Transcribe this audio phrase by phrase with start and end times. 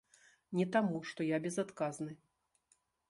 [0.59, 2.13] Не таму, што я безадказны.